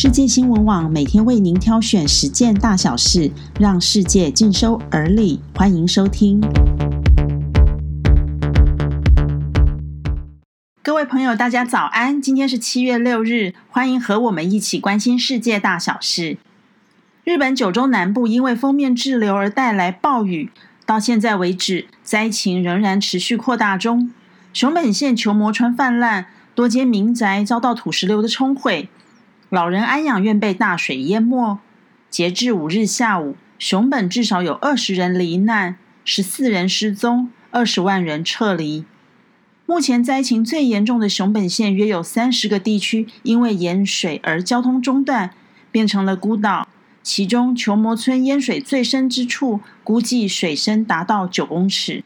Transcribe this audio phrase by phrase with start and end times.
[0.00, 5.40] 世界新闻网每天为您挑选十件大小事，让世界尽收耳里。
[5.56, 6.40] 欢迎收听。
[10.84, 12.22] 各位朋友，大家早安！
[12.22, 16.38] 今天是七月六日，欢迎和我们一起关心世界大小事。
[17.24, 20.52] 日本九州南部因为封面滞留而带来暴雨，
[20.86, 24.12] 到现在为止，灾情仍然持续扩大中。
[24.52, 28.88] 熊本县球磨川泛滥，多间民宅遭到土石流的冲毁，
[29.50, 31.58] 老人安养院被大水淹没。
[32.10, 38.84] 截至五日下午，熊本至少有二十人罹难，十四人失踪，二十万人撤离。
[39.64, 45.30] 目前灾情最严重的熊本县，约有三十个地区因为淹水而交通中断，
[45.70, 46.68] 变成了孤岛。
[47.02, 52.04] 其中球磨村淹水最深之处，估计水深达到九公尺。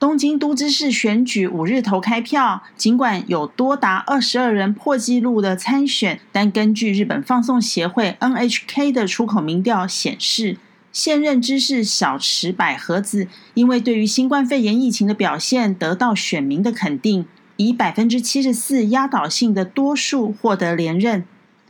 [0.00, 10.56] 东京都知事选举五日投开票，尽管有多达二十二人破纪录的参选，但根据日本放送协会 NHK 的出口民调显示。
[10.90, 17.26] 现任知事小池百合子因为对于新冠肺炎疫情的表现得到选民的肯定，
[17.56, 21.24] 以百分之七十四压倒性的多数获得连任。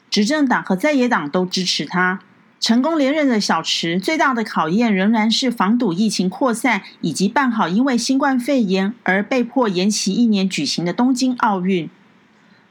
[0.08, 2.20] 执政党和在野党都支持他。
[2.60, 11.88] 成功连任的小池最大的考验仍然是防堵疫情扩散，以及办好因为新冠肺炎而被迫延期一年举行的东京奥运。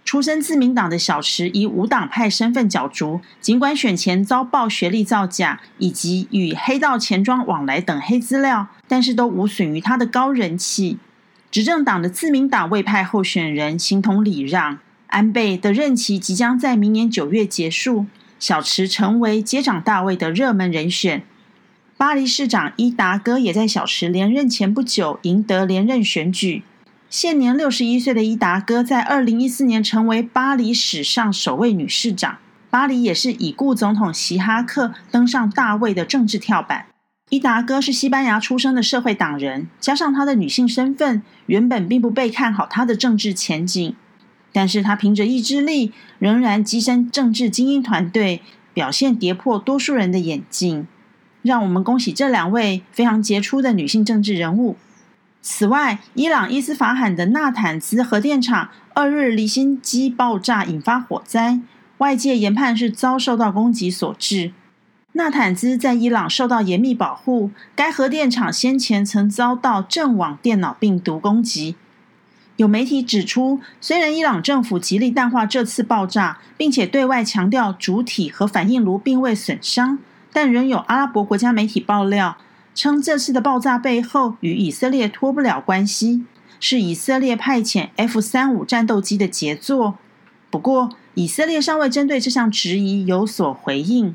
[0.06, 11.00] 出身自民党的小池以无党派身份角逐，尽管选前遭曝学历造假以及与黑道钱庄往来等黑资料，但是都无损于他的高人气。
[11.52, 18.06] 执政党的自民党未派候选人形同礼让，安倍的任期即将在明年九月结束，
[18.40, 21.24] 小池成为接掌大位的热门人选。
[21.98, 26.64] 巴黎市长伊达哥也在小池连任前不久赢得连任选举。
[27.10, 32.38] 现年六十一岁的伊达哥，在二零一四年成为巴黎史上首位女市长。
[32.70, 36.86] 巴黎也是已故总统希哈克登上大位的政治跳板。
[37.32, 43.96] 伊达哥是西班牙出生的社会党人，加上她的女性身份，原本并不被看好她的政治前景。
[44.52, 48.42] 但是她凭着意志力，仍然跻身政治精英团队，
[48.74, 50.88] 表现跌破多数人的眼镜。
[51.42, 54.76] 让我们恭喜这两位非常杰出的女性政治人物。
[55.42, 61.62] 此外，伊朗伊斯法罕的纳坦兹核电厂二日离心机爆炸引发火灾，
[62.00, 64.52] 外界研判是遭受到攻击所致。
[65.14, 71.76] 纳坦兹在伊朗受到严密保护，该核电厂先前曾遭到阵网电脑病毒攻击。
[72.60, 79.98] 有媒体指出，虽然伊朗政府极力淡化这次爆炸，并且对外强调主体和反应炉并未损伤，
[80.34, 82.36] 但仍有阿拉伯国家媒体爆料。
[82.76, 86.26] 称这次的爆炸背后与以色列脱不了关系，
[86.60, 89.98] 是以色列派遣 F 三五战斗机的杰作。
[90.50, 94.14] 不过，以色列尚未针对这项质疑有所回应。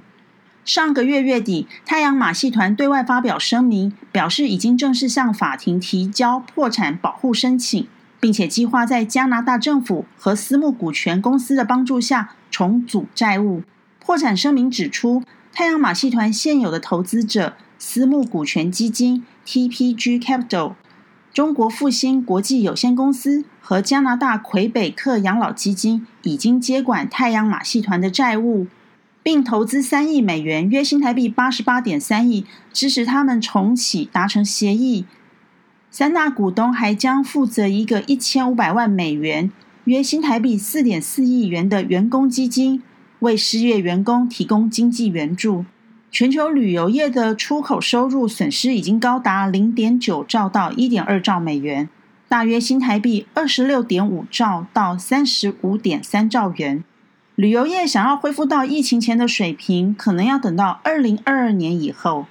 [0.66, 7.86] 上个月月底，太阳马戏团对外发表声明，表示已经正式向法庭提交破产保护申请，
[8.24, 13.62] 并且计划在加拿大政府和私募股权公司的帮助下重组债务。
[14.00, 17.52] 破产声明指出，太阳马戏团现有的投资者。
[17.76, 20.72] 私募股权基金 TPG Capital、
[21.34, 28.66] 中国复兴国际有限公司和加拿大魁北克养老基金已经接管太阳马戏团的债务，
[29.22, 35.04] 并投资三亿美元（约新台币八十八点三亿）支持他们重启，达成协议。
[35.96, 39.52] 三大股东还将负责一个一千五百万美元
[39.86, 42.82] （约新台币四点四亿元）的员工基金，
[43.20, 45.64] 为失业员工提供经济援助。
[46.10, 51.88] 全球旅游业的出口收入损失已经高达零点九兆到一点二兆美元，
[52.28, 56.82] 大约新台币二十六点五兆到三十五点三兆元。
[57.36, 62.26] 旅游业想要恢复到疫情前的水平，可能要等到二零二二年以后。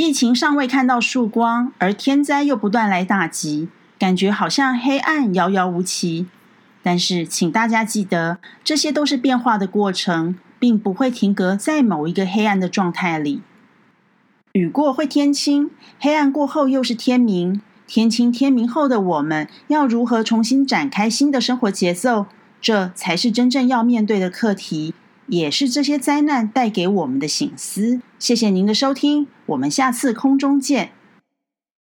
[0.00, 3.68] 疫情尚未看到曙光，而天灾又不断来打击，
[3.98, 6.26] 感觉好像黑暗遥遥无期。
[6.82, 10.36] 但是，请大家记得，这些都是变化的过程。
[10.58, 13.40] 并不会停格在某一个黑暗的状态里。
[14.52, 17.60] 雨过会天晴，黑暗过后又是天明。
[17.86, 22.26] 天晴天明后的我们，要如何重新展开新的生活节奏？
[22.60, 24.94] 这才是真正要面对的课题，
[25.30, 28.00] 也是这些灾难带给我们的醒思。
[28.18, 30.90] 谢谢您的收听，我们下次空中见。